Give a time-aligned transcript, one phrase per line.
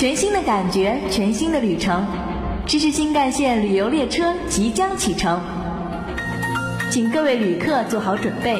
[0.00, 2.06] 全新的感觉，全新的旅程，
[2.64, 5.38] 知识新干线旅游列车即将启程，
[6.90, 8.58] 请各位旅客做好准备。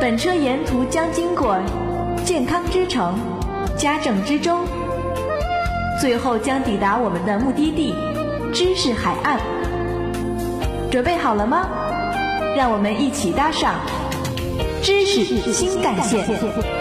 [0.00, 1.58] 本车沿途将经过
[2.24, 3.14] 健康之城、
[3.76, 4.66] 家政之中，
[6.00, 7.94] 最后将抵达我们的目的地——
[8.54, 9.38] 知识海岸。
[10.90, 11.68] 准备好了吗？
[12.56, 13.74] 让我们一起搭上
[14.84, 16.73] 知识新干线。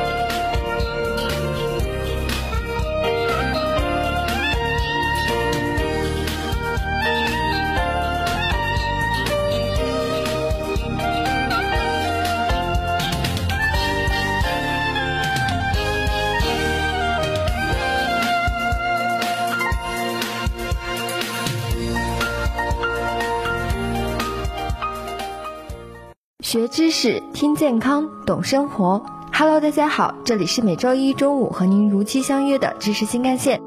[26.54, 29.04] 学知识，听健康，懂生活。
[29.34, 33.60] Hello，大家好，这里是每周一中午和您如期相约的知识新干线，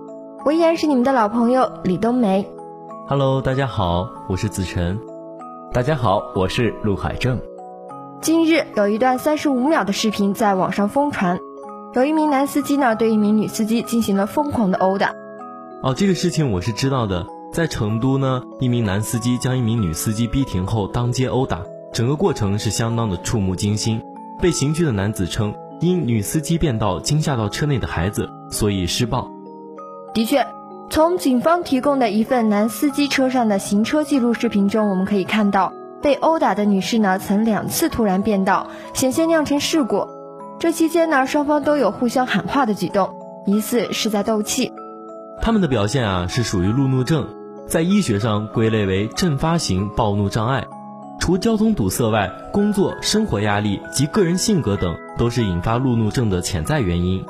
[0.44, 2.48] 我依然是你们的老朋友李冬梅。
[3.08, 5.00] Hello，大家好，我是子晨。
[5.72, 7.40] 大家好，我是陆海正。
[8.20, 11.40] 近日有一段三十五秒的视频在网上疯传，
[11.92, 15.12] 有一名男司机呢对一名女司机进行了疯狂的殴打。
[15.82, 21.64] 哦，这个事情我是知道的，在成都呢，一名男司机将一名女司机逼停后当街殴打。
[21.96, 24.02] 整个过程是相当的触目惊心。
[24.38, 29.30] 被刑拘的男子称，因女司机变道惊吓到车内的孩子，所以施暴。
[30.12, 30.46] 的确，
[30.90, 40.06] 从警方提供的一份男司机车上的行车记录视频中，我们可以看到，被殴打的女士呢曾两次突然变道，险些酿成事故。
[40.60, 43.14] 这期间呢，双方都有互相喊话的举动，
[43.46, 44.70] 疑似是在斗气。
[45.40, 47.26] 他们的表现啊是属于路怒症，
[47.66, 50.66] 在医学上归类为阵发型暴怒障碍。
[51.18, 57.24] 除交通堵塞外，工作、生活压力及个人性格等都是引发路怒症的潜在原因。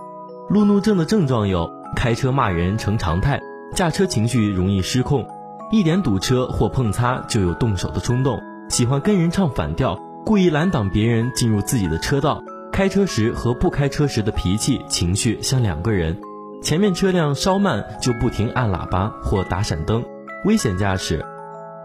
[0.48, 3.40] 路怒症的症状有：开车骂人成常态，
[3.74, 5.26] 驾车情绪容易失控，
[5.72, 8.38] 一点堵车或碰擦就有动手的冲动，
[8.68, 16.18] 喜欢跟人唱反调，故意拦挡别人进入自己的车道，开车时和不开车时的脾气、情绪像两个人，
[16.62, 20.04] 前面车辆稍慢就不停按喇叭或打闪灯，
[20.44, 21.24] 危险驾驶。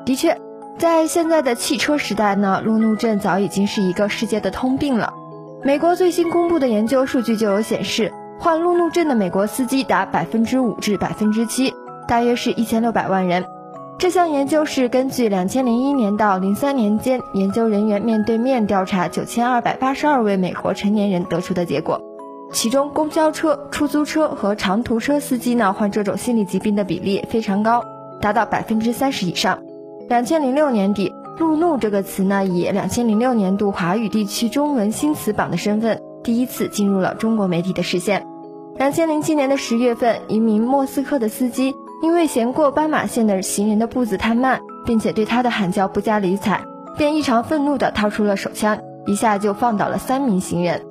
[0.06, 0.35] 的确。
[0.78, 5.14] 在现在的汽车时代呢，路怒症早已经是一个世界的通病了。
[5.64, 11.72] 美国最新公布的研究数据就有显示，患路怒症的美国司机达百分之五至百分之七，
[12.08, 13.46] 大约是一千六百万人。
[14.00, 22.02] 这项研究是根据两千零一年到零三年间研究人员面对面调查九千二百八十二位美国成年人得出的结果。
[22.52, 27.84] 其中，公交车、出租车和长途车司机呢，患这种心理疾病的比例非常高，
[28.20, 29.59] 达到百分之三十以上。
[30.11, 38.27] 两千零六年底，“路怒”这个词呢，以两千零六年度华语地区中文新词榜的身份，第一次进入了中国媒体的视线。
[38.75, 41.73] 两千零七年的十月份，一名莫斯科的司机
[42.03, 46.59] 因为嫌过斑马线的行人的步子太慢，并且对他的喊叫不加理睬，
[46.97, 50.81] 便异常愤怒地掏出了手枪，一下就放倒了三名行人。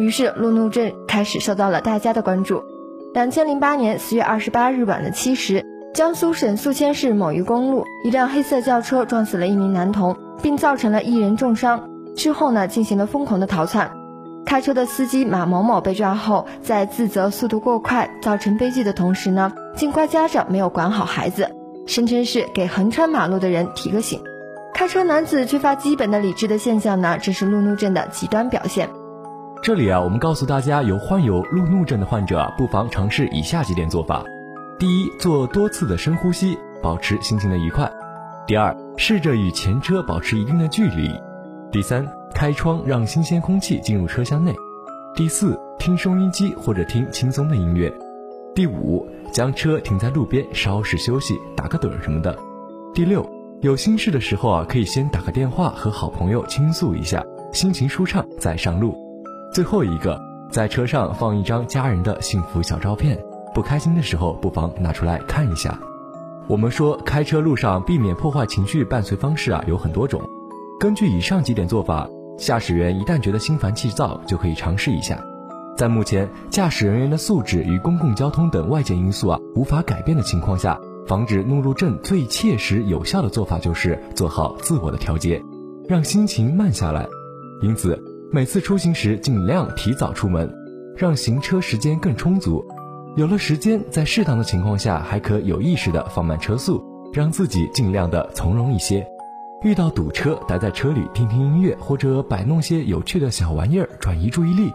[0.00, 2.64] 于是，路怒症开始受到了大家的关注。
[3.12, 5.64] 两千零八年四月二十八日晚的七时。
[5.94, 11.88] 江苏省宿迁市某一公路，一辆黑色轿车撞死了一名男童，并造成了一人重伤。
[12.16, 13.92] 之后呢，进行了疯狂的逃窜。
[14.44, 21.48] 开车的司机马某某被抓后，在自责速度过快造成悲剧的同时呢，竟怪家长没有管好孩子，
[21.86, 24.20] 声称是给横穿马路的人提个醒。
[24.74, 28.90] 开车男子缺乏基本的理智的现象呢，这是路怒症的极端表现。
[29.62, 34.24] 这里啊，我们告诉大家，有患有路怒症的患者，不妨尝试以下几点做法。
[34.76, 37.90] 第一，做多次的深呼吸，保持心情的愉快。
[38.44, 41.10] 第二，试着与前车保持一定的距离。
[41.70, 42.04] 第三，
[42.34, 44.52] 开窗让新鲜空气进入车厢内。
[45.14, 47.92] 第四，听收音机或者听轻松的音乐。
[48.52, 52.36] 第五，将车停在路边稍事休息，打个盹什么的。
[52.92, 53.24] 第六，
[53.60, 58.92] 有心事的时候啊，可以先打个电话和好朋友倾诉一下，心情舒畅再上路。
[59.52, 60.20] 最后一个，
[60.50, 63.16] 在车上放一张家人的幸福小照片。
[63.54, 65.78] 不开心的时候，不妨拿出来看一下。
[66.46, 70.20] 我们说，开车路上避免破坏情绪伴随方式啊有很多种。
[70.78, 72.06] 根据以上几点做法，
[72.36, 75.18] 驾驶员一旦觉得心烦气躁，就可以尝试一下。
[75.76, 85.42] 在目前驾驶人员的素质与公共交通等外界因素啊无法改变的情况下，防止怒路症最切实有效的做法就是做好自我的调节，
[85.88, 87.06] 让心情慢下来。
[87.62, 87.98] 因此，
[88.30, 90.52] 每次出行时尽量提早出门，
[90.96, 92.64] 让行车时间更充足。
[93.16, 99.06] 有了时间，在适当的情况下，还可有意识的放慢车速，让自己尽量的从容一些。
[99.62, 104.72] 遇到堵车，待在车里听听音乐或者摆弄些有趣的小玩意儿转移注意力。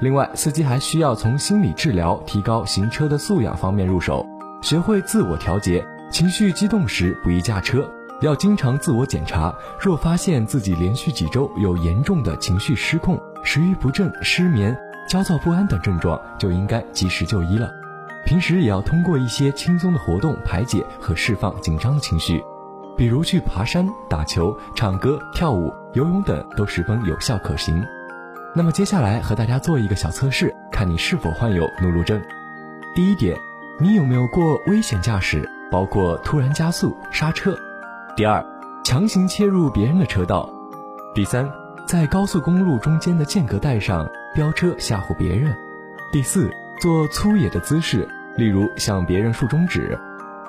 [0.00, 4.26] 另外，司机还需要从心理治疗、提高行车的素养方面入手，
[4.62, 5.86] 学会自我调节。
[6.10, 7.88] 情绪激动时不宜驾车，
[8.20, 9.54] 要经常自我检查。
[9.80, 17.70] 若发现自己连续几周有严重的情绪失控、食欲不振、失眠、焦躁不安等症状，就应该及时就医了。
[18.24, 22.42] 平时也要通过一些轻松的活动排解和释放紧张的情绪。
[22.96, 27.84] 比如去爬山、打球、唱歌、跳舞、游泳等都十分有效可行。
[28.54, 32.18] 那么接下来和大家做一个小测试，看你是否患有怒路症。
[32.94, 33.36] 第一点，
[33.78, 37.54] 你有没有过危险驾驶，包括突然加速、刹车？
[38.16, 38.42] 第二，
[38.82, 40.48] 强行切入别人的车道。
[41.14, 41.46] 第三，
[41.86, 45.56] 在高速公路中间的间隔带上飙车吓唬别人。
[46.12, 46.48] 第四，
[46.78, 48.06] 做粗野的姿势，
[48.36, 49.98] 例如向别人竖中指。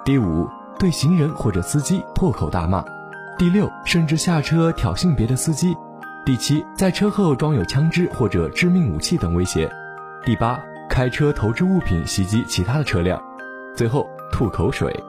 [0.05, 0.47] 第五。
[0.79, 2.85] 对行人或者司机破口大骂，
[3.35, 5.73] 第六，甚至下车挑衅别的司机；
[6.23, 9.67] 第七，在车后装有枪支或者致命武器等威胁；
[10.23, 13.19] 第八，开车投掷物品袭击其他的车辆；
[13.75, 15.03] 最后，吐口水。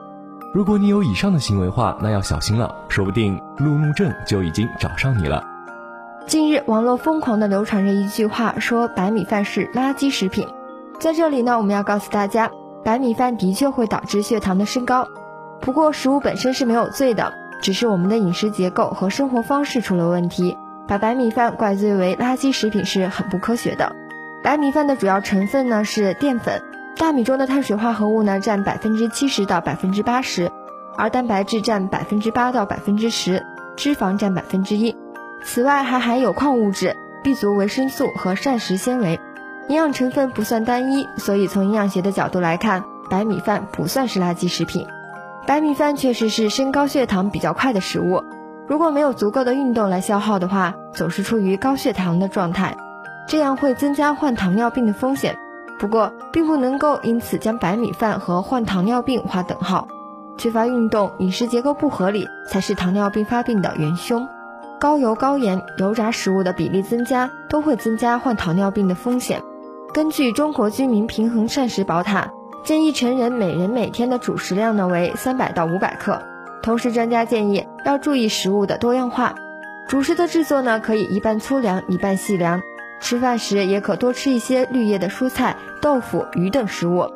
[0.55, 5.45] 如果你有以上的行为话，那要小心了，说不定路怒症就已经找上你了。
[6.29, 10.47] 近日，网络疯狂的流传着一句话，说白米饭是垃圾食品。
[10.99, 12.51] 在这里呢，我们要告诉大家，
[12.83, 15.07] 白米饭的确会导致血糖的升高。
[15.59, 17.33] 不过，食物本身是没有罪的，
[17.63, 20.55] 只是我们的饮食结构和生活方式出了问题。
[20.87, 23.95] 把白米饭怪罪为垃圾食品是很不科学的。
[24.43, 26.61] 白米饭的主要成分呢是淀粉，
[26.95, 30.51] 大米中的碳水化合物呢占百分之七十到百分之八十，
[30.95, 33.43] 而蛋白质占百分之八到百分之十，
[33.75, 34.95] 脂肪占百分之一。
[35.43, 39.19] 此外还含有矿物质、B 族维生素和膳食纤维，
[39.67, 44.87] 营养成分不算单一，所以从营养学的角度来看，白米饭不算是垃圾食品。
[45.47, 48.23] 白米饭确实是升高血糖比较快的食物，
[48.67, 52.77] 如果没有足够的运动来消耗的话，总是处于高血糖的状态，
[53.27, 55.37] 这样会增加患糖尿病的风险。
[55.79, 59.87] 不过，并不能够因此将白米饭和患糖尿病划等号。
[60.37, 64.27] 缺乏运动、饮食结构不合理才是糖尿病发病的元凶。
[64.79, 69.41] 高油、高盐、油炸食物的比例增加，都会增加患糖尿病的风险。
[69.93, 72.31] 根据中国居民平衡膳食宝塔。
[72.61, 76.21] 建议成人每人每天的主食量呢为三百到五百克。
[76.61, 79.33] 同时，专家建议要注意食物的多样化。
[79.87, 82.61] 主食的制作呢，可以一半粗粮，一半细粮。
[82.99, 87.09] 吃饭时也可多吃一些绿叶的蔬菜、豆腐、鱼等食物，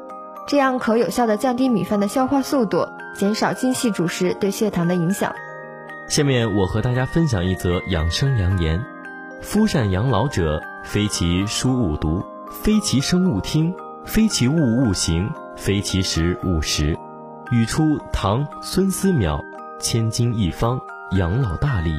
[0.48, 5.36] 这样可有效的降低米饭的消化速度，减少精细主食对血糖的影响。
[6.08, 8.84] 下面我和大家分享一则养生良言：
[9.42, 13.74] 夫善养老者，非其书勿读，非其声勿听。
[14.06, 16.94] 非其物勿行，非其食勿食。
[17.52, 19.40] 语出唐孙思邈
[19.80, 20.78] 《千金一方
[21.12, 21.92] 养老大利》。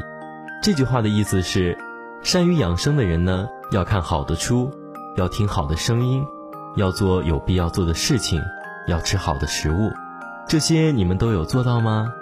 [0.63, 1.79] 这句话的意思是，
[2.23, 4.71] 善于养生的人呢，要看好的书，
[5.17, 6.23] 要听好的声音，
[6.77, 8.39] 要做有必要做的事情，
[8.87, 9.91] 要吃好的食物。
[10.47, 12.13] 这些你们都有做到吗？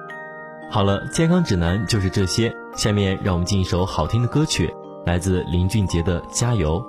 [0.72, 2.50] 好了，健康指南就是这些。
[2.74, 4.74] 下面让我们进一首好听的歌曲，
[5.04, 6.80] 来自林俊杰的《加油》。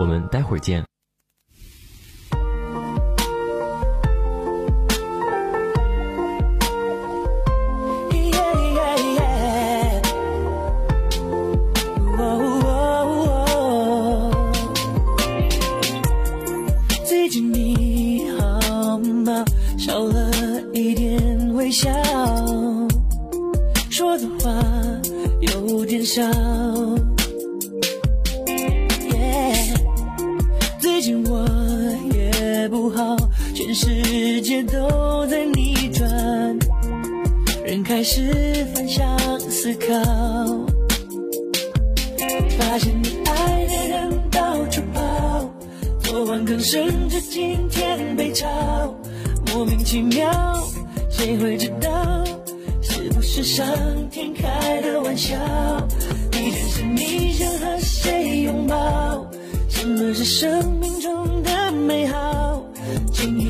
[0.00, 0.89] 我们待会儿见。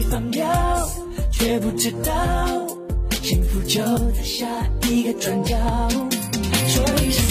[0.02, 0.46] 放掉，
[1.30, 2.66] 却不知道。
[3.22, 3.80] 幸福就
[4.12, 4.46] 在下
[4.88, 5.56] 一个转角，
[6.66, 7.24] 说一声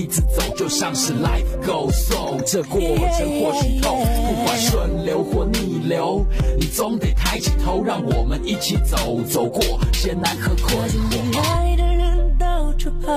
[0.00, 2.42] 一直走，就像是 life goes on。
[2.46, 6.24] 这过程或许痛，不管顺流或逆流，
[6.58, 9.60] 你总得抬起头，让我们一起走，走过
[9.92, 11.38] 艰难和困惑。
[11.42, 13.12] 爱的人到处跑，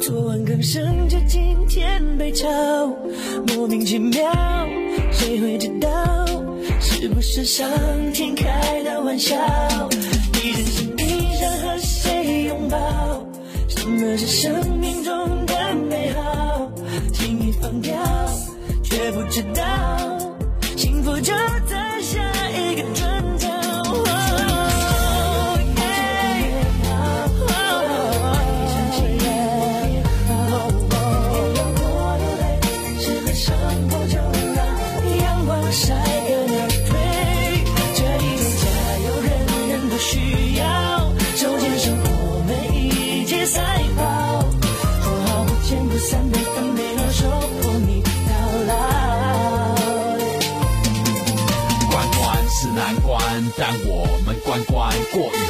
[0.00, 2.48] 昨晚刚升职，今天被炒，
[3.46, 4.20] 莫名其妙，
[5.12, 5.88] 谁会知道？
[6.80, 7.70] 是不是上
[8.12, 9.36] 天开的玩笑？
[10.32, 13.23] 你真心你想和谁拥抱？
[13.84, 16.72] 什么是生命中的美好？
[17.12, 17.94] 轻易放掉，
[18.82, 19.62] 却不知道，
[20.74, 21.34] 幸福就
[21.66, 23.03] 在下一个转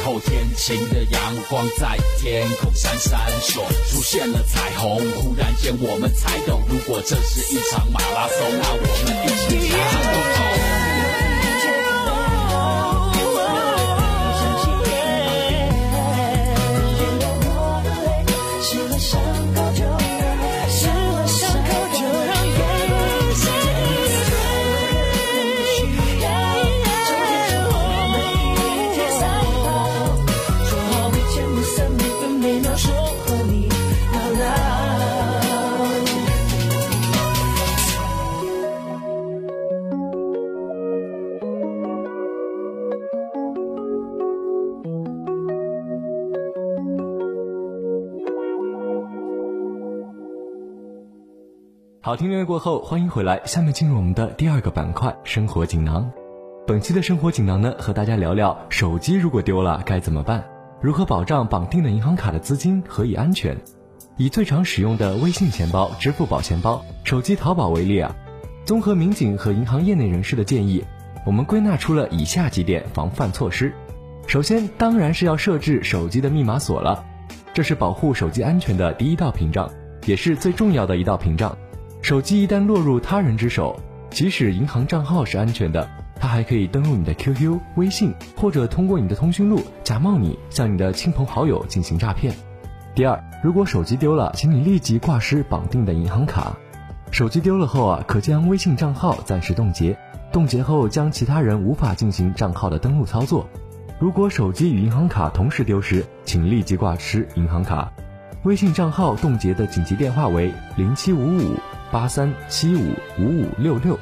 [0.05, 4.99] 后，天晴的阳光在天空闪闪烁，出现了彩虹。
[5.13, 8.85] 忽然间，我们才懂，如果这是一场马拉松，那我们
[9.25, 9.67] 一起
[52.05, 53.41] 好听音乐过后，欢迎回来。
[53.45, 56.07] 下面进入我们的第二个板块——生活锦囊。
[56.67, 60.45] 本期的生活锦囊呢，和大家聊聊手机如果丢了该怎么办，
[60.79, 63.57] 如何保障绑定的银行卡的资金何以安全。
[64.17, 68.15] 以最常使用的微信钱包、支付宝钱包、手机淘宝为例啊，
[68.65, 70.85] 综合民警和银行业内人士的建议，
[71.25, 73.73] 我们归纳出了以下几点防范措施。
[74.27, 77.03] 首先，当然是要设置手机的密码锁了，
[77.51, 79.67] 这是保护手机安全的第一道屏障，
[80.05, 81.57] 也是最重要的一道屏障。
[82.05, 83.75] 手机一旦落入他人之手，
[84.11, 92.31] 即使银行账号是安全的，他还可以登录你的 QQ、微信，或者通过你的通讯录假冒你，向你的亲朋好友进行诈骗。
[92.93, 96.55] 第二，如果手机丢了，请你立即挂失绑定的银行卡。
[97.09, 99.97] 手机丢了后啊，可将微信账号暂时冻结，
[100.31, 103.49] 冻结后将其他人无法进行账号的登录操作。
[103.97, 107.91] 如果手机与银行卡同时丢失，请立即挂失银行卡。
[108.43, 111.55] 微信账号冻结的紧急电话为零七五五。
[111.91, 113.99] 八三七五五五六六，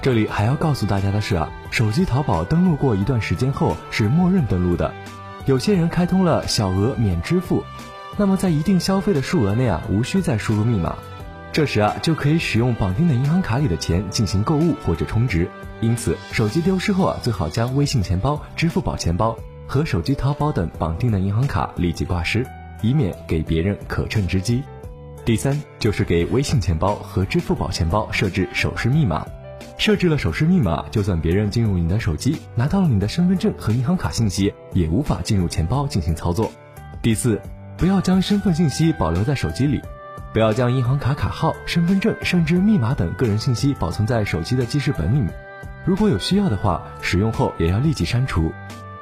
[0.00, 4.92] 这里还要告诉大家的是啊，手机淘宝登录过一段时间后是默认登录的。
[5.46, 7.64] 有些人开通了小额免支付，
[8.16, 10.96] 那么在一定消费的数额内啊，无需再输入密码，
[11.52, 15.50] 这时啊就可以使用绑定的银行卡里的钱进行购物或者充值。
[15.80, 19.36] 因此，手机丢失后啊，最好将微信钱包、支付宝钱包
[19.66, 22.46] 和手机淘宝等绑定的银行卡立即挂失，
[22.80, 24.62] 以免给别人可乘之机。
[25.24, 29.26] 第三就是给微信钱包和支付宝钱包设置手势密码，
[29.78, 36.52] 设置了手势密码，就算别人进入你的手机，拿到了你的身份证和银行卡信息，也无法进入钱包进行操作。
[37.00, 37.40] 第四，
[37.78, 39.80] 不要将身份信息保留在手机里，
[40.34, 45.30] 不要将银行卡卡号、身份证甚至密码等个人信息保存在手机的记事本里，
[45.86, 48.52] 如果有需要的话，使用后也要立即删除。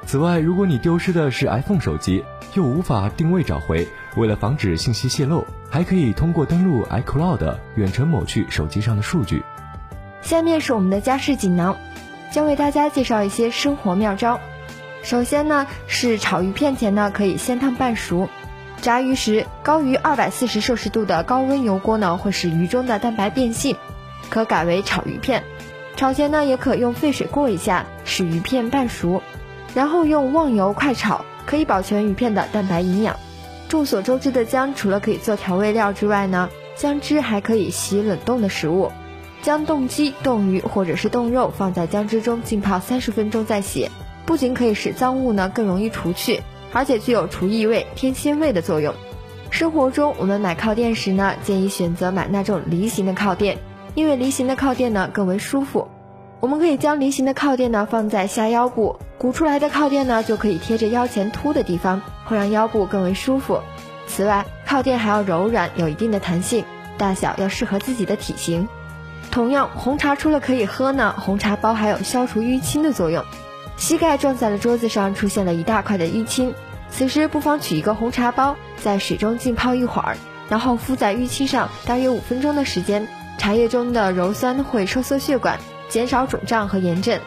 [0.05, 9.43] 此外，如果你丢失的是 iPhone 手机，又无法定位找回，为了防止信息泄露，还可以通过登录 iCloud 远程抹去手机上的数据。
[10.21, 11.75] 下面是我们的家事锦囊，
[12.31, 14.39] 将为大家介绍一些生活妙招。
[15.01, 18.29] 首先呢，是炒鱼片前呢可以先烫半熟。
[18.81, 23.77] 炸鱼时，高于二百四十摄氏度的高温油锅呢会使鱼中的蛋白变性，
[24.29, 25.43] 可改为炒鱼片。
[25.95, 29.23] 炒前呢也可用沸水过一下，使鱼片半熟。
[29.73, 33.17] 然后用旺油快炒，可以保全鱼片的蛋白营养。
[33.67, 38.91] 众所周知的姜，除了可以做调味料之外呢，姜汁还可以洗冷冻的食物。
[39.41, 43.89] 将冻鸡、冻鱼或者是冻肉放在姜汁中浸泡三十分钟再洗，
[44.25, 48.93] 不仅可以使脏物呢更容易除去，而且具有除异味、添鲜味的作用。
[49.49, 53.57] 生活中我们买靠垫时呢，建议选择买那种梨形的靠垫，
[53.95, 55.89] 因为梨形的靠垫呢更为舒服。
[56.43, 63.61] 我们可以将梨形的靠垫呢放在下腰部，鼓出来的靠垫呢就可以贴着腰前凸的地方，会让腰部更为舒服。
[64.07, 66.65] 此外，靠垫还要柔软，有一定的弹性，
[66.97, 68.67] 大小要适合自己的体型。
[69.31, 73.23] 同样，红茶除了可以喝呢，红茶包还有消除淤青的作用。
[73.77, 76.53] 膝盖撞在了桌子上，出现了一大块的淤青，
[76.89, 80.17] 此时不妨取一个红茶包，在水中浸泡一会儿，
[80.49, 83.07] 然后敷在淤青上，大约五分钟的时间。
[83.37, 85.57] 茶叶中的鞣酸会收缩血管，
[85.89, 87.19] 减少肿胀和炎症。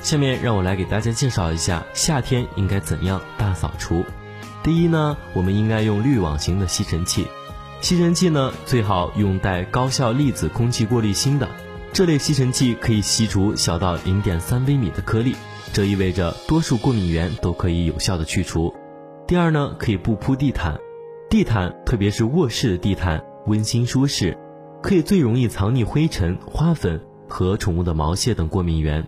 [0.00, 4.04] 下面让我来给大家介绍一下夏天应该怎样大扫除。
[4.62, 7.26] 第一呢，我们应该用滤网型的吸尘器。
[7.80, 11.48] 吸尘器呢，最好用带高效粒子空气过滤芯的。
[11.92, 15.36] 这类吸尘器可以吸除小到零点三微米的颗粒，
[15.72, 18.74] 这意味着多数过敏源都可以有效的去除。
[19.26, 20.78] 第二呢，可以不铺地毯。
[21.30, 24.36] 地毯，特别是卧室的地毯，温馨舒适。
[24.82, 27.00] 可以最容易藏匿灰尘、花粉
[27.34, 29.04] 和宠物的毛屑等过敏源，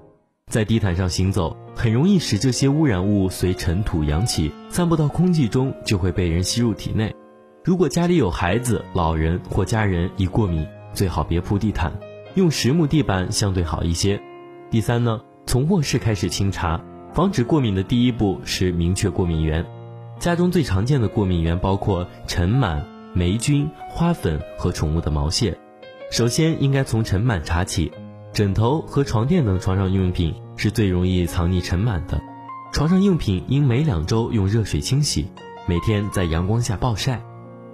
[0.50, 7.14] 在地毯上行走，很容易使这些污染物随尘土扬起，散布到空气中，就会被人吸入体内。
[7.62, 11.92] 如果家里有孩子、老人或家人易过敏，最好别铺地毯，
[12.34, 14.20] 用实木地板相对好一些。
[14.72, 16.82] 第三呢，从卧室开始清查，
[17.14, 19.64] 防止过敏的第一步是明确过敏源。
[20.18, 22.82] 家中最常见的过敏源包括尘螨、
[23.14, 25.56] 霉菌、花粉和宠物的毛屑。
[26.10, 27.92] 首先应该从尘螨查起，
[28.36, 32.20] 枕头和床垫等床上用品是最容易藏匿尘螨的。
[32.70, 35.26] 床上用品应每两周用热水清洗，
[35.66, 37.24] 每天在阳光下暴晒。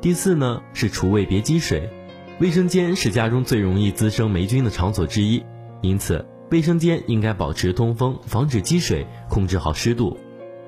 [0.01, 1.91] 第四呢是除味别积水，
[2.39, 5.43] 卫生间是家中最容易滋生霉菌的场所之一，
[5.81, 10.17] 因此卫生间应该保持通风，防止积水，控制好湿度。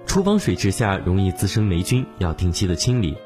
[0.06, 3.16] 厨房水池下容易滋生霉菌，要定期的清理。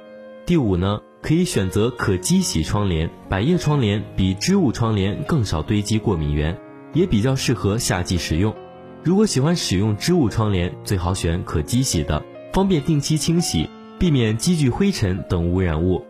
[0.44, 1.00] 第五呢。
[1.20, 6.58] 可以选择可机洗窗帘，百叶窗帘比织物窗帘更少堆积过敏源，
[6.94, 8.54] 也比较适合夏季使用。
[9.02, 16.04] 如果喜欢使用织物窗帘，最好选可机洗的，方便定期清洗，避免积聚灰尘等污染物。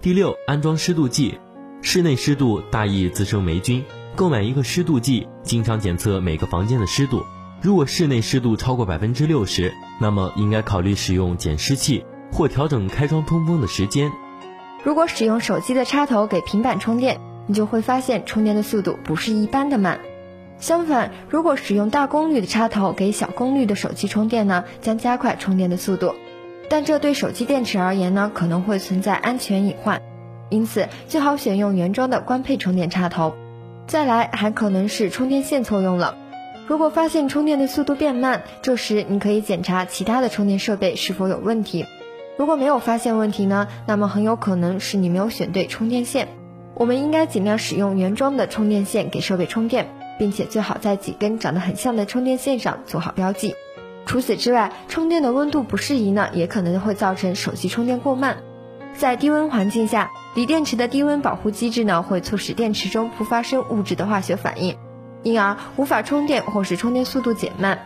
[0.00, 1.38] 第六，安装湿度计，
[1.80, 3.84] 室内湿度大易滋生霉菌，
[4.14, 7.22] 购买一个湿度计，经常检测每个房间的湿度。
[7.60, 14.10] 如果室内湿度超过百分之六十，那么应该考虑使用减湿器或调整开窗通风的时间。
[14.84, 20.00] 如果使用手机的插头给平板充电，你就会发现充电的速度不是一般的慢。
[20.58, 26.14] 相反，如果使用大功率的插头给小功率的手机充电呢，将加快充电的速度。
[26.68, 30.00] 但这对手机电池而言呢，可能会存在安全隐患，
[30.50, 33.34] 因此最好选用原装的官配充电插头。
[33.86, 36.16] 再来，还可能是充电线错用了。
[36.66, 41.84] 如果发现充电的速度变慢，这时你可以检查其他的充电设备是否有问题。
[42.38, 46.28] 如果没有发现问题呢，那么很有可能是你没有选对充电线。
[46.74, 53.54] 我们应该尽量使用原装的充电线给设备充电，并且最好在几根长得很像的充电线上做好标记。
[54.06, 58.38] 除此之外，充电的温度不适宜呢，也可能会造成手机充电过慢。
[58.94, 64.76] 在低温环境下，锂电池的低温保护机制呢，会促使电池中不发生物质的化学反应，
[65.22, 67.78] 因而无法充电或是充电速度减慢。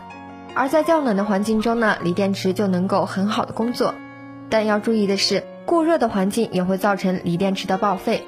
[0.54, 3.94] 而在较冷的环境中呢，锂电池就能够很好的工作。
[4.48, 8.22] 但要注意的是，过热的环境也会造成锂电池的报废。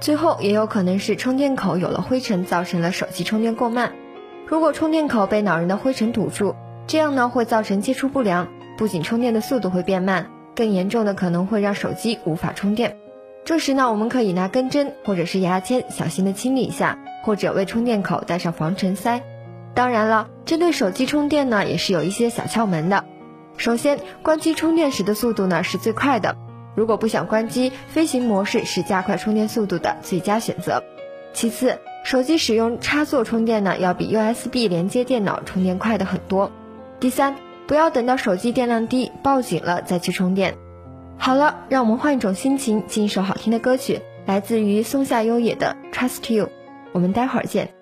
[0.00, 3.92] 最后，也有可能是充电口有了灰尘，造成了手机充电过慢。
[4.46, 6.56] 如果充电口被恼人的灰尘堵住，
[6.86, 12.96] 这样呢会造成接触不良，不仅充电的速度会变慢，更严重的可能会让手机无法充电。
[13.44, 19.22] 这时呢，我们可以拿根针或者是牙签小心的清理一下，或者为充电口戴上防尘塞。
[19.74, 23.04] 当然了，针对手机充电呢，也是有一些小窍门的。
[23.60, 26.34] 首先，关机充电时的速度呢是最快的。
[26.74, 30.82] 如果不想关机，飞行模式是加快充电速度的最佳选择。
[31.34, 36.50] 其次，手机使用插座充电呢，要比 USB 连接电脑充电快的很多。
[37.00, 40.54] 第三，不要等到手机电量低报警了再去充电。
[41.18, 46.46] 好了，让我们换一种心情，听一首好听的歌曲，来自于松下优也的《Trust You》。
[46.92, 47.79] 我们待会儿见。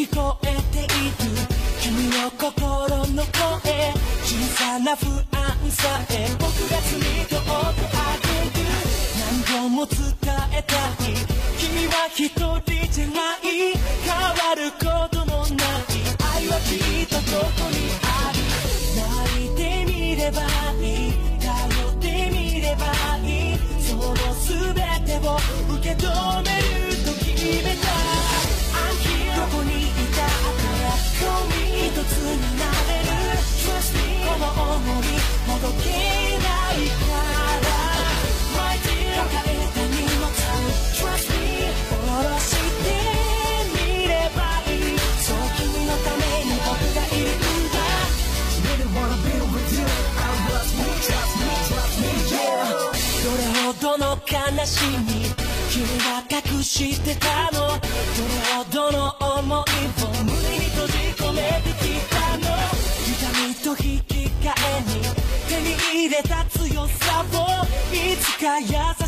[0.00, 0.88] 聞こえている
[1.78, 2.48] 君の心
[3.12, 3.92] の声
[4.24, 7.68] 小さな不安さえ僕が罪と音あ
[8.24, 8.64] げる
[9.52, 9.98] 何度も伝
[10.54, 11.12] えたい
[11.58, 12.40] 君は一人
[12.90, 13.76] じゃない
[54.30, 55.24] 悲しみ
[55.70, 57.68] 君は隠してたの。
[57.68, 57.76] ど
[58.28, 59.60] れほどの思い
[60.04, 60.19] を
[63.76, 65.00] と引き換えに
[65.48, 68.99] 手に入れた強さをいつか優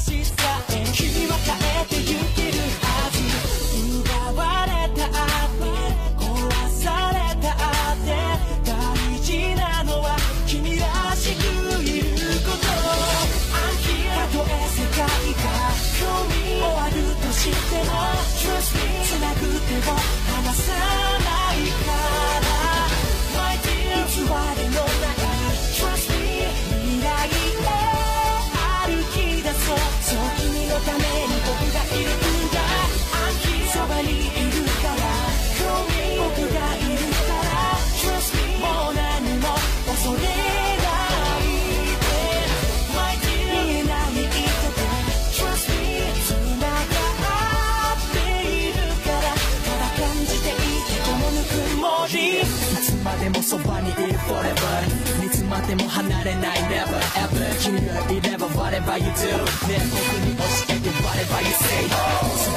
[58.80, 61.88] ば you do ね僕に教えて Whatever you say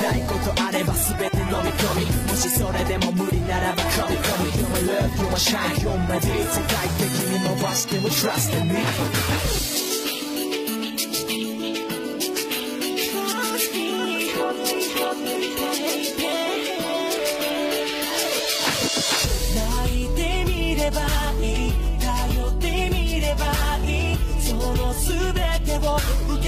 [0.02, 8.10] 辛いことあれば全て飲み込みもしそれでも無理ならば Come me come me You're my love You're my shine You're my day 世界的に伸ばしても
[8.10, 9.85] Trust in me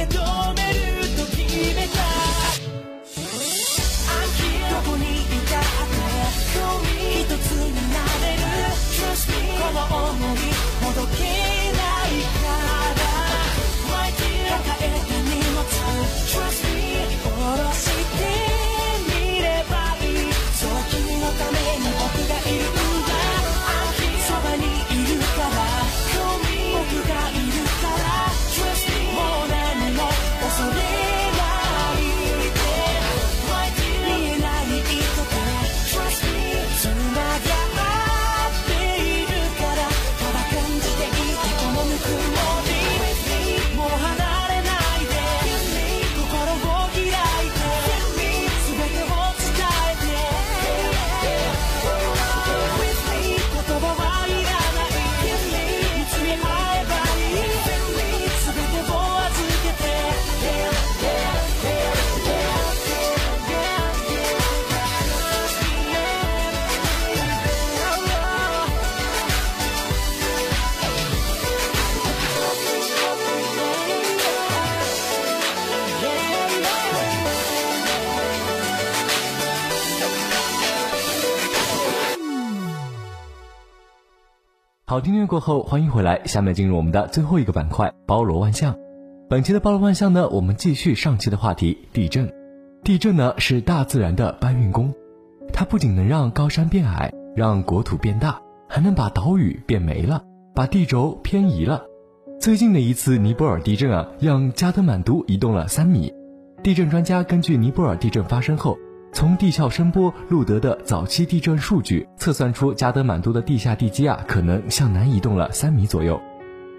[0.04, 0.57] を受
[84.90, 86.22] 好听音乐过后，欢迎回来。
[86.24, 88.74] 下面进入我们的最后一个板块——包罗万象。
[89.30, 92.32] 本期的包罗万象呢，我们继续上期的话题——地震。
[92.86, 94.94] 地震呢是大自然的搬运工，
[95.52, 100.24] 它不仅能让高山变矮，让国土变大，还能把岛屿变没了，
[100.56, 101.84] 把地轴偏移了。
[102.40, 106.14] 最近的一次尼泊尔地震啊，让加德满都移动了三米。
[106.64, 108.78] 地震专家根据尼泊尔地震发生后，
[109.18, 116.22] 从地壳声波录得的早期地震数据测算出加德满都的地下地基啊，可能向南移动了三米左右。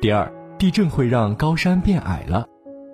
[0.01, 2.47] 第二，地震会让高山变矮了。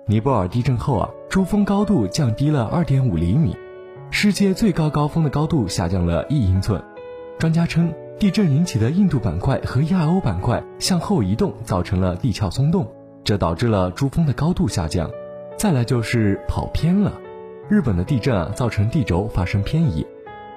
[0.07, 3.55] 尼泊尔地震后啊，珠峰高度降低了二点五厘米，
[4.09, 6.83] 世界最高高峰的高度下降了一英寸。
[7.37, 12.91] 专家称，地震引起的印度板块和亚欧板块向后移动，造成了地壳松动，
[13.23, 15.07] 这导致了珠峰的高度下降。
[15.55, 17.13] 再来就是跑偏了，
[17.67, 20.05] 日本的地震啊，造成地轴发生偏移。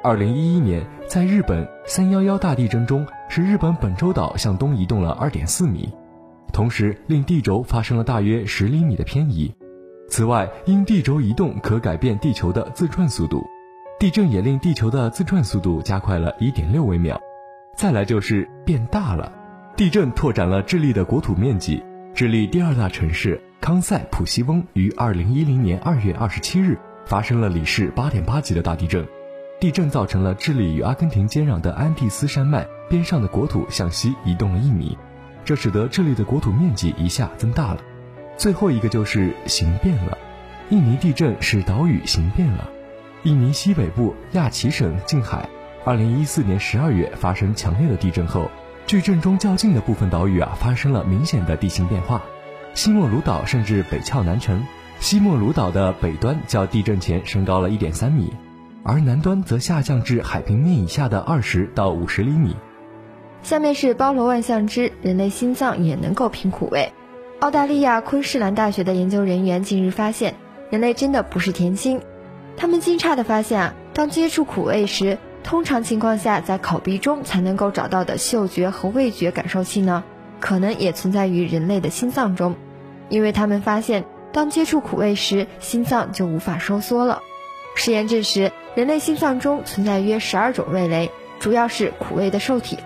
[0.02, 5.88] 二零一一年，在日本三幺幺大地震中，使日本本州岛向东移动了二点四米，
[6.52, 9.50] 同时令地轴发生了大约十厘米的偏移。
[10.10, 13.42] 此外，因地轴移动可改变地球的自转速度，
[13.98, 17.18] 地震也令地球的自转速度加快了一点六微秒。
[17.74, 19.32] 再来就是变大了，
[19.76, 21.82] 地震拓展了智利的国土面积。
[22.14, 26.76] 智利第二大城市康塞普西翁于二零一零年二月二十七日
[27.08, 29.04] 发生了里氏八点八级的大地震。
[29.58, 34.96] 地震造成了智利与阿根廷接壤的安第斯山脉边上的国土向西移动了一米，
[35.44, 37.80] 这使得智利的国土面积一下增大了。
[38.36, 40.16] 最后一个就是形变了，
[40.68, 42.68] 印尼地震使岛屿形变了。
[43.24, 45.48] 印尼西北部亚齐省近海，
[45.84, 48.48] 二零一四年十二月发生强烈的地震后，
[48.86, 52.22] 距震中较近的部分岛屿啊发生了明显的地形变化，
[52.74, 54.64] 西莫鲁岛甚至北翘南沉，
[55.00, 58.32] 西莫鲁岛的北端较地震前升高了一点三米。
[58.84, 62.56] 而南端则下降至海平面以下的二十到五十厘米。
[63.42, 66.90] 下面是包罗万象之人类心脏也能够品苦味。
[67.40, 70.34] 澳大利亚昆士兰大学的研究人员近日发现，
[70.70, 72.00] 人类真的不是甜心。
[72.56, 80.02] 他们惊诧地发现啊，当接触苦味时，通常情况下在口鼻中才能够找到的嗅觉和味觉感受器呢，
[80.40, 82.56] 可能也存在于人类的心脏中。
[83.08, 87.22] 因为他们发现，当接触苦味时，心脏就无法收缩了。
[87.74, 88.52] 实验证实。
[88.74, 91.10] 人类心脏中存在约十二种味蕾，
[91.40, 92.78] 主要是苦味的受体。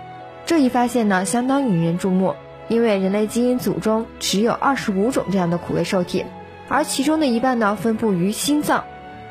[0.43, 2.33] 这一发现呢，相当引人注目，
[2.67, 6.25] 因为人类基因组中只有二十五种这样的苦味受体，
[6.67, 8.85] 而其中的一半呢分布于心脏，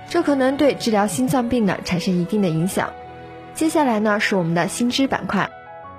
[0.08, 2.90] 这可能对治疗心脏病呢产生一定的影响。
[3.54, 5.50] 接下来呢是我们的新知板块，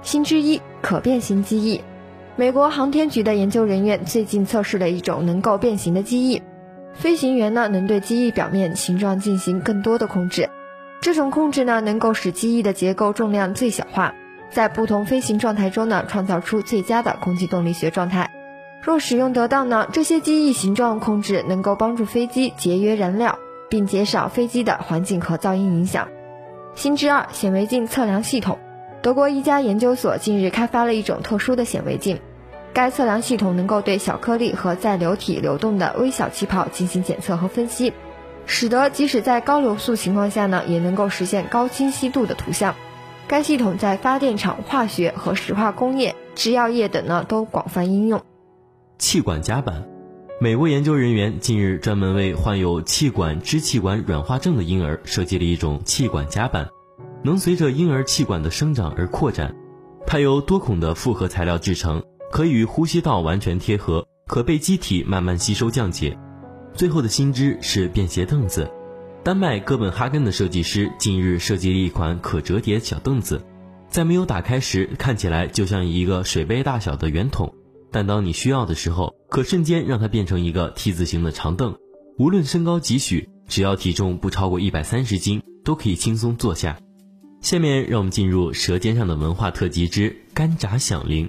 [0.02, 1.82] 新知一可变形记忆。
[2.36, 6.42] 美国航天局的研究人员最近测试了一种能够变形的机翼。
[6.96, 10.50] 飞行员呢，能对机翼表面形状进行更多的控制，
[11.00, 14.16] 这种控制呢，能够使机翼的结构重量最小化，
[14.50, 18.32] 在不同飞行状态中呢，创造出最佳的空气动力学状态。
[18.82, 23.38] 若使用得当呢，这些机翼形状控制能够帮助飞机节约燃料，
[23.70, 26.08] 并减少飞机的环境和噪音影响。
[26.74, 28.58] 新知二显微镜测量系统，
[29.04, 32.22] 德国一家研究所近日开发了一种特殊的显微镜。
[32.72, 37.92] 该测量系统能够对小颗粒和在流体流动的微小气泡进行检测和分析，
[38.46, 42.76] 使得即使在高流速情况下呢，也能够实现高清晰度的图像。
[43.28, 48.22] 该系统在发电厂、化学和石化工业、制药业等呢都广泛应用。
[48.98, 49.84] 气管夹板，
[50.40, 56.70] 美国研究人员近日专门为患有气管支气管软化症的婴儿设计了一种气管夹板，
[57.24, 59.56] 能随着婴儿气管的生长而扩展。
[60.06, 62.04] 它由多孔的复合材料制成。
[62.32, 66.18] 可与呼吸道完全贴合，可被机体慢慢吸收降解。
[66.74, 68.72] 最后的新知是便携凳子。
[69.24, 73.40] 丹麦哥本哈根的设计师近日设计了一款可折叠小凳子，
[73.88, 77.54] 在没有打开时看起来就像一个水杯大小的圆筒，
[77.92, 81.78] 但当你需要的时候，可瞬间让它变成一个 T 字形的长凳。
[82.18, 86.80] 无论身高几许，只要体重不超过一百三十斤，都可以轻松坐下。
[87.44, 91.28] 下面让我们进入《舌尖上的文化特辑之干炸响铃》。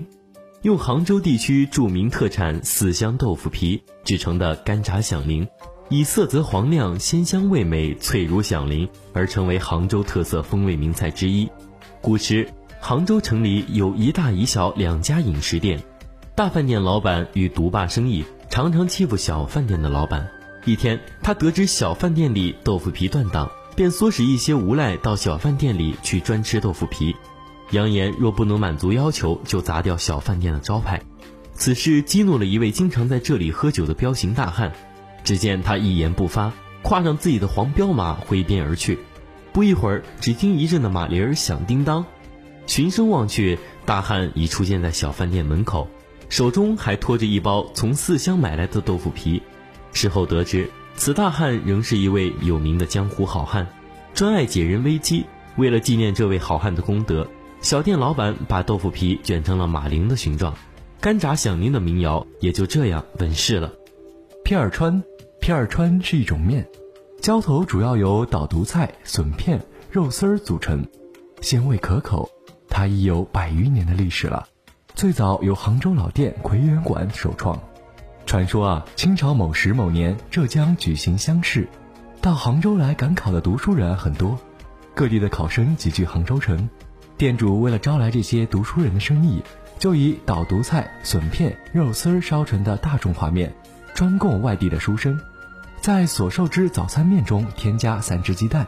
[0.62, 5.44] 用杭州地区著名特产四香豆腐皮制成的干炸响铃，
[5.88, 11.50] 以色泽黄亮、鲜香味美、脆如响铃而成为杭州特色风味名菜之一。
[12.00, 12.48] 古时，
[12.81, 15.83] 杭州城里有一大一小两家饮食店，
[16.37, 20.31] 大饭店老板与独霸生意，常常欺负小饭店的老板。
[20.64, 27.15] 一天，他得知小饭店里豆腐皮断档，便唆使一些无赖到小饭店里去专吃豆腐皮。
[27.71, 31.01] 扬言若不能满足要求，就砸掉小饭店的招牌。
[31.55, 34.73] 此事激怒了一位经常在这里喝酒的彪形大汉。
[35.25, 38.99] 只见他一言不发，跨上自己的黄骠马挥鞭而去。
[39.55, 42.05] 不一会儿，只听一阵的马铃儿响叮当，
[42.67, 45.89] 循声望去，大汉已出现在小饭店门口，
[46.29, 49.43] 手中还拖着一包从四乡买来的豆腐皮。
[49.95, 53.67] 事后得知，此大汉仍是一位有名的江湖好汉，
[54.15, 55.27] 专爱解人危机。
[55.57, 57.27] 为了纪念这位好汉的功德。
[57.61, 60.53] 小店老板把豆腐皮卷成了马铃的形状，
[61.01, 63.73] 干炸响铃的民谣也就这样问世了。
[64.45, 65.03] 片儿川，
[65.41, 66.69] 片儿川是一种面，
[67.23, 69.59] 浇头主要由捣毒菜、笋片、
[69.91, 70.87] 肉丝儿组成，
[71.41, 72.29] 鲜味可口。
[72.69, 74.47] 它已有百余年的历史了，
[74.95, 77.59] 最早由杭州老店奎元馆首创。
[78.35, 81.68] 传说啊，清朝某时某年，浙江举行乡试，
[82.20, 84.37] 到杭州来赶考的读书人很多，
[84.92, 86.68] 各地的考生集聚杭州城。
[87.16, 89.40] 店主为了招来这些读书人的生意，
[89.79, 93.55] 就以捣毒菜、笋片、肉丝儿烧成的大众画面，
[93.94, 95.16] 专供外地的书生。
[95.81, 98.66] 在所售之早餐面中添加三只鸡蛋，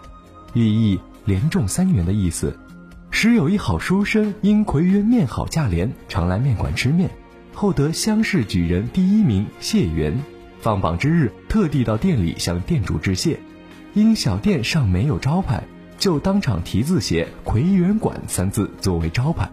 [0.55, 2.57] 寓意连中三元的意思。
[3.11, 7.11] 时有一好书生因葵园面好价廉，常来面馆吃面，
[7.59, 10.15] 后得乡试举人第一名谢元。
[10.61, 13.41] 放榜之日，特地到店里向店主致谢，
[13.95, 15.65] 因小店尚没有招牌。
[15.97, 19.51] 就当场题字写“葵园馆”三字作为招牌，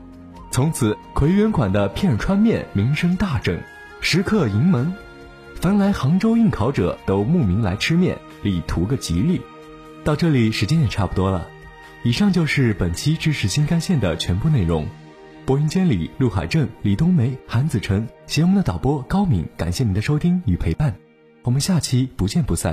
[0.52, 3.63] 从此葵园馆的片川面名声大振，
[4.02, 4.94] 食客盈门。
[5.56, 9.39] 凡来杭州应考者都慕名来吃面，以图个吉利。
[10.04, 11.48] 到这里时间也差不多了，
[12.04, 14.86] 以上就是本期知识新干线的全部内容。
[15.45, 20.95] 播音间里，陆海正、李冬梅、韩子晨，节目的导播高敏，感谢您的收听与陪伴，
[21.43, 22.71] 我们下期不见不散。